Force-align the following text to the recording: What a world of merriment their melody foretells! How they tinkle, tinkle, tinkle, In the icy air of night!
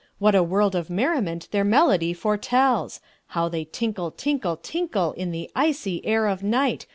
What 0.17 0.33
a 0.33 0.41
world 0.41 0.73
of 0.75 0.89
merriment 0.89 1.47
their 1.51 1.63
melody 1.63 2.11
foretells! 2.11 3.01
How 3.37 3.49
they 3.49 3.65
tinkle, 3.65 4.09
tinkle, 4.09 4.57
tinkle, 4.57 5.11
In 5.13 5.29
the 5.29 5.51
icy 5.55 6.03
air 6.07 6.25
of 6.25 6.41
night! 6.41 6.87